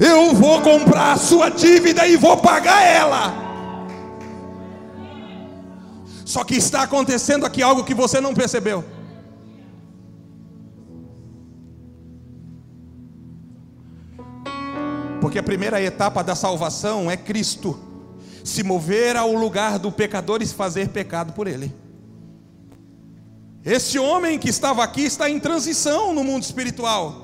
Eu 0.00 0.34
vou 0.34 0.60
comprar 0.60 1.14
a 1.14 1.16
sua 1.16 1.48
dívida 1.50 2.06
e 2.06 2.16
vou 2.16 2.36
pagar 2.36 2.80
ela. 2.84 3.43
Só 6.34 6.42
que 6.42 6.56
está 6.56 6.82
acontecendo 6.82 7.46
aqui 7.46 7.62
algo 7.62 7.84
que 7.84 7.94
você 7.94 8.20
não 8.20 8.34
percebeu. 8.34 8.84
Porque 15.20 15.38
a 15.38 15.44
primeira 15.44 15.80
etapa 15.80 16.24
da 16.24 16.34
salvação 16.34 17.08
é 17.08 17.16
Cristo 17.16 17.78
se 18.42 18.64
mover 18.64 19.16
ao 19.16 19.32
lugar 19.32 19.78
do 19.78 19.92
pecador 19.92 20.42
e 20.42 20.46
fazer 20.48 20.88
pecado 20.88 21.32
por 21.34 21.46
ele. 21.46 21.72
Esse 23.64 23.96
homem 24.00 24.36
que 24.36 24.48
estava 24.48 24.82
aqui 24.82 25.02
está 25.02 25.30
em 25.30 25.38
transição 25.38 26.12
no 26.12 26.24
mundo 26.24 26.42
espiritual. 26.42 27.14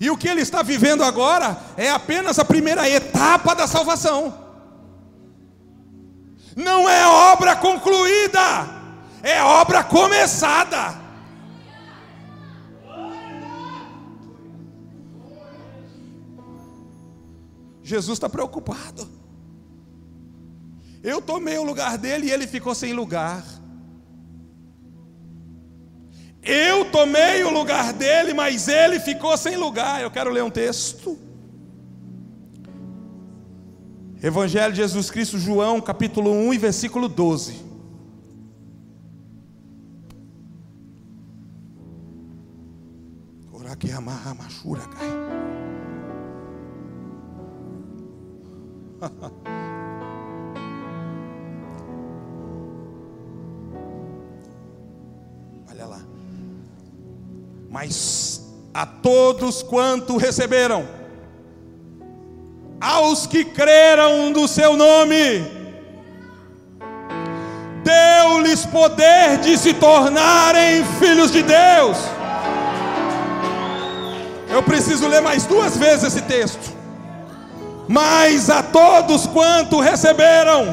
E 0.00 0.10
o 0.10 0.16
que 0.16 0.26
ele 0.26 0.40
está 0.40 0.64
vivendo 0.64 1.04
agora 1.04 1.56
é 1.76 1.90
apenas 1.90 2.40
a 2.40 2.44
primeira 2.44 2.90
etapa 2.90 3.54
da 3.54 3.68
salvação. 3.68 4.45
Não 6.56 6.88
é 6.88 7.06
obra 7.06 7.54
concluída, 7.54 8.40
é 9.22 9.42
obra 9.42 9.84
começada. 9.84 11.04
Jesus 17.82 18.16
está 18.16 18.28
preocupado. 18.28 19.06
Eu 21.02 21.20
tomei 21.20 21.58
o 21.58 21.62
lugar 21.62 21.98
dele 21.98 22.26
e 22.26 22.30
ele 22.32 22.46
ficou 22.46 22.74
sem 22.74 22.94
lugar. 22.94 23.44
Eu 26.42 26.86
tomei 26.90 27.44
o 27.44 27.50
lugar 27.50 27.92
dele, 27.92 28.32
mas 28.32 28.66
ele 28.66 28.98
ficou 28.98 29.36
sem 29.36 29.56
lugar. 29.56 30.00
Eu 30.00 30.10
quero 30.10 30.30
ler 30.30 30.42
um 30.42 30.50
texto. 30.50 31.25
Evangelho 34.22 34.72
de 34.72 34.78
Jesus 34.78 35.10
Cristo, 35.10 35.38
João, 35.38 35.80
capítulo 35.80 36.30
1 36.30 36.54
e 36.54 36.58
versículo 36.58 37.08
12. 37.08 37.64
Orake 43.52 43.90
amarra 43.92 44.34
machura, 44.34 44.82
cai. 44.82 45.26
Mas 57.76 58.42
a 58.72 58.86
todos 58.86 59.62
quanto 59.62 60.16
receberam, 60.16 60.88
aos 62.80 63.26
que 63.26 63.44
creram 63.44 64.30
no 64.30 64.46
seu 64.46 64.76
nome, 64.76 65.44
deu-lhes 67.82 68.66
poder 68.66 69.38
de 69.38 69.56
se 69.56 69.74
tornarem 69.74 70.84
filhos 70.98 71.30
de 71.30 71.42
Deus. 71.42 71.98
Eu 74.50 74.62
preciso 74.62 75.08
ler 75.08 75.20
mais 75.22 75.44
duas 75.44 75.76
vezes 75.76 76.04
esse 76.04 76.22
texto. 76.22 76.76
Mas 77.88 78.50
a 78.50 78.62
todos 78.62 79.26
quanto 79.26 79.80
receberam, 79.80 80.66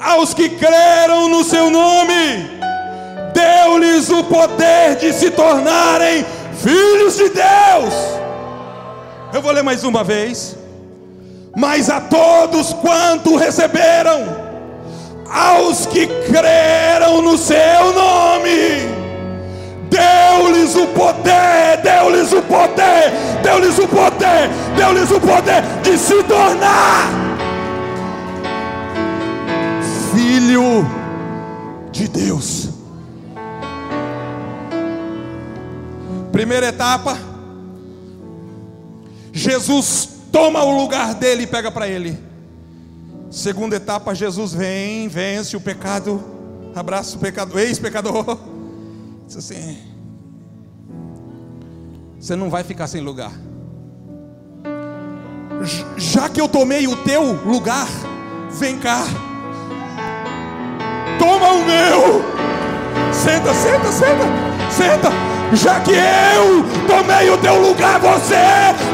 aos 0.00 0.32
que 0.32 0.48
creram 0.48 1.28
no 1.28 1.44
seu 1.44 1.70
nome, 1.70 2.48
deu-lhes 3.34 4.08
o 4.08 4.24
poder 4.24 4.96
de 4.96 5.12
se 5.12 5.30
tornarem 5.30 6.24
filhos 6.62 7.16
de 7.16 7.28
Deus. 7.28 7.94
Eu 9.32 9.42
vou 9.42 9.52
ler 9.52 9.62
mais 9.62 9.84
uma 9.84 10.02
vez. 10.02 10.63
Mas 11.56 11.88
a 11.88 12.00
todos 12.00 12.72
quanto 12.74 13.36
receberam, 13.36 14.24
aos 15.30 15.86
que 15.86 16.06
creram 16.06 17.22
no 17.22 17.38
seu 17.38 17.92
nome, 17.94 18.88
deu-lhes 19.88 20.74
o 20.74 20.86
poder, 20.88 21.80
deu-lhes 21.82 22.32
o 22.32 22.42
poder, 22.42 23.12
deu-lhes 23.42 23.78
o 23.78 23.86
poder, 23.86 24.50
deu-lhes 24.76 25.10
o 25.10 25.20
poder 25.20 25.62
de 25.82 25.96
se 25.96 26.22
tornar 26.24 27.24
filho 30.14 30.84
de 31.92 32.08
Deus. 32.08 32.70
Primeira 36.32 36.66
etapa, 36.66 37.16
Jesus 39.32 40.13
toma 40.34 40.64
o 40.64 40.76
lugar 40.76 41.14
dele 41.14 41.44
e 41.44 41.46
pega 41.46 41.70
para 41.70 41.86
ele. 41.86 42.18
Segunda 43.30 43.76
etapa, 43.76 44.12
Jesus 44.16 44.52
vem, 44.52 45.06
vence 45.06 45.56
o 45.56 45.60
pecado, 45.60 46.20
abraça 46.74 47.16
o 47.16 47.20
pecador, 47.20 47.60
ex-pecador. 47.60 48.36
Diz 49.28 49.36
assim: 49.36 49.78
Você 52.18 52.34
não 52.34 52.50
vai 52.50 52.64
ficar 52.64 52.88
sem 52.88 53.00
lugar. 53.00 53.30
Já 55.96 56.28
que 56.28 56.40
eu 56.40 56.48
tomei 56.48 56.88
o 56.88 56.96
teu 57.04 57.32
lugar, 57.44 57.86
vem 58.50 58.76
cá. 58.80 59.04
Toma 61.16 61.48
o 61.52 61.64
meu. 61.64 62.24
Senta, 63.12 63.54
senta, 63.54 63.92
senta, 63.92 64.70
senta. 64.70 65.33
Já 65.52 65.80
que 65.80 65.92
eu 65.92 66.64
tomei 66.86 67.30
o 67.30 67.38
teu 67.38 67.60
lugar, 67.60 68.00
você 68.00 68.34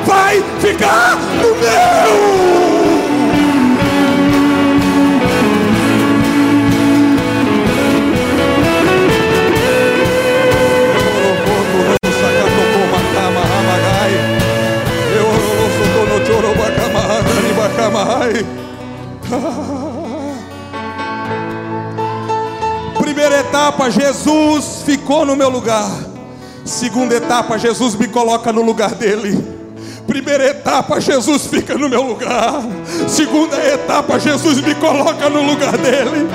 vai 0.06 0.42
ficar 0.60 1.16
no 1.16 1.54
meu. 1.56 2.60
Primeira 22.98 23.40
etapa, 23.40 23.90
Jesus 23.90 24.82
ficou 24.84 25.26
no 25.26 25.36
meu 25.36 25.48
lugar. 25.48 26.09
Segunda 26.64 27.14
etapa, 27.14 27.58
Jesus 27.58 27.94
me 27.96 28.08
coloca 28.08 28.52
no 28.52 28.62
lugar 28.62 28.94
dele. 28.94 29.38
Primeira 30.06 30.46
etapa, 30.46 31.00
Jesus 31.00 31.46
fica 31.46 31.74
no 31.74 31.88
meu 31.88 32.02
lugar. 32.02 32.62
Segunda 33.08 33.56
etapa, 33.56 34.18
Jesus 34.18 34.60
me 34.60 34.74
coloca 34.74 35.28
no 35.28 35.42
lugar 35.42 35.76
dele. 35.78 36.28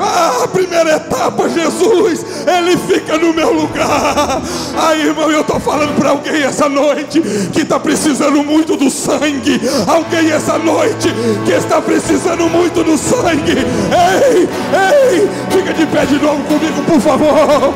Ah, 0.00 0.46
primeira 0.52 0.94
etapa, 0.94 1.48
Jesus, 1.48 2.24
Ele 2.46 2.76
fica 2.76 3.18
no 3.18 3.34
meu 3.34 3.52
lugar. 3.52 4.40
Aí, 4.76 5.06
irmão, 5.06 5.30
eu 5.30 5.40
estou 5.40 5.58
falando 5.58 5.96
para 5.96 6.10
alguém 6.10 6.42
essa 6.42 6.68
noite 6.68 7.20
que 7.52 7.62
está 7.62 7.80
precisando 7.80 8.44
muito 8.44 8.76
do 8.76 8.90
sangue. 8.90 9.60
Alguém 9.88 10.30
essa 10.30 10.56
noite 10.56 11.12
que 11.44 11.50
está 11.50 11.82
precisando 11.82 12.48
muito 12.48 12.84
do 12.84 12.96
sangue. 12.96 13.58
Ei, 13.58 14.48
ei, 14.72 15.28
fica 15.50 15.74
de 15.74 15.86
pé 15.86 16.06
de 16.06 16.20
novo 16.20 16.44
comigo, 16.44 16.82
por 16.86 17.00
favor. 17.00 17.74